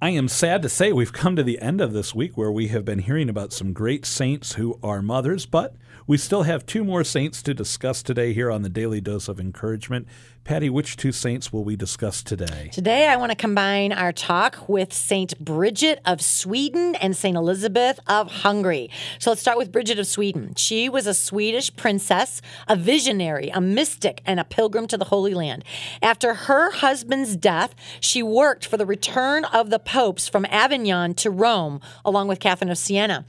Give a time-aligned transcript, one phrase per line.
[0.00, 2.68] I am sad to say we've come to the end of this week where we
[2.68, 5.74] have been hearing about some great saints who are mothers, but
[6.06, 9.40] we still have two more saints to discuss today here on the Daily Dose of
[9.40, 10.06] Encouragement.
[10.44, 12.70] Patty, which two saints will we discuss today?
[12.72, 17.98] Today, I want to combine our talk with Saint Bridget of Sweden and Saint Elizabeth
[18.06, 18.88] of Hungary.
[19.18, 20.54] So let's start with Bridget of Sweden.
[20.54, 25.34] She was a Swedish princess, a visionary, a mystic, and a pilgrim to the Holy
[25.34, 25.64] Land.
[26.00, 31.30] After her husband's death, she worked for the return of the popes from Avignon to
[31.30, 33.24] Rome, along with Catherine of Siena.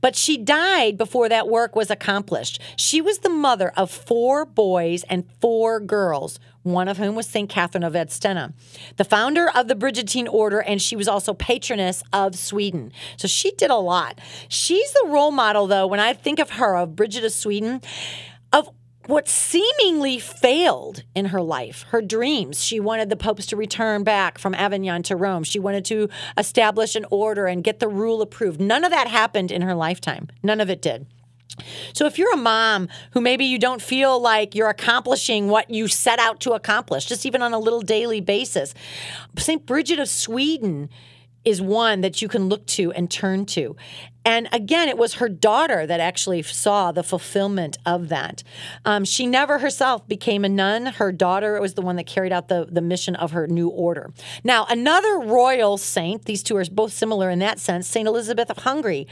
[0.00, 2.60] But she died before that work was accomplished.
[2.74, 7.48] She was the mother of four boys and four girls one of whom was St.
[7.48, 8.52] Catherine of Vadstena,
[8.96, 12.92] the founder of the Brigittine order, and she was also patroness of Sweden.
[13.16, 14.20] So she did a lot.
[14.48, 17.80] She's the role model, though, when I think of her, of Bridget of Sweden,
[18.52, 18.68] of
[19.08, 22.62] what seemingly failed in her life, her dreams.
[22.62, 25.44] She wanted the popes to return back from Avignon to Rome.
[25.44, 28.60] She wanted to establish an order and get the rule approved.
[28.60, 30.28] None of that happened in her lifetime.
[30.42, 31.06] None of it did.
[31.94, 35.88] So if you're a mom who maybe you don't feel like you're accomplishing what you
[35.88, 38.74] set out to accomplish, just even on a little daily basis,
[39.38, 39.64] St.
[39.64, 40.90] Bridget of Sweden
[41.44, 43.76] is one that you can look to and turn to.
[44.24, 48.42] And again, it was her daughter that actually saw the fulfillment of that.
[48.84, 50.84] Um, she never herself became a nun.
[50.84, 54.12] Her daughter was the one that carried out the, the mission of her new order.
[54.44, 58.06] Now, another royal saint, these two are both similar in that sense, St.
[58.06, 59.06] Elizabeth of Hungary.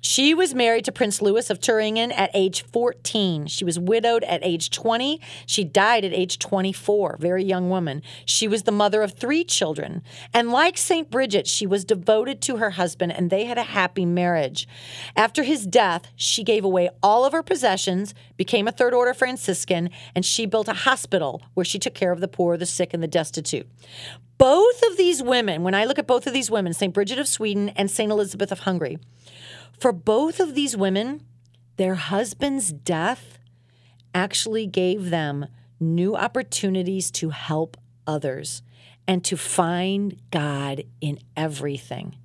[0.00, 3.46] She was married to Prince Louis of Thuringen at age 14.
[3.46, 5.20] She was widowed at age 20.
[5.46, 8.02] She died at age 24, very young woman.
[8.24, 10.02] She was the mother of three children.
[10.32, 11.10] And like St.
[11.10, 14.68] Bridget, she was devoted to her husband and they had a happy marriage.
[15.16, 19.90] After his death, she gave away all of her possessions, became a third order Franciscan,
[20.14, 23.02] and she built a hospital where she took care of the poor, the sick, and
[23.02, 23.68] the destitute.
[24.38, 26.94] Both of these women, when I look at both of these women, St.
[26.94, 28.10] Bridget of Sweden and St.
[28.10, 28.98] Elizabeth of Hungary,
[29.78, 31.22] for both of these women,
[31.76, 33.38] their husband's death
[34.14, 35.46] actually gave them
[35.80, 37.76] new opportunities to help
[38.06, 38.62] others
[39.06, 42.16] and to find God in everything.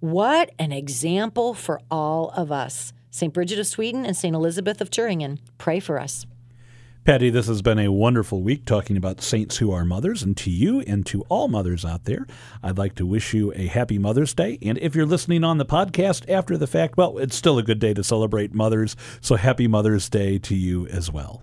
[0.00, 2.92] What an example for all of us.
[3.10, 3.32] St.
[3.32, 4.34] Bridget of Sweden and St.
[4.34, 6.26] Elizabeth of Thuringen, pray for us.
[7.04, 10.22] Patty, this has been a wonderful week talking about saints who are mothers.
[10.22, 12.28] And to you and to all mothers out there,
[12.62, 14.56] I'd like to wish you a happy Mother's Day.
[14.62, 17.80] And if you're listening on the podcast after the fact, well, it's still a good
[17.80, 18.94] day to celebrate mothers.
[19.20, 21.42] So happy Mother's Day to you as well.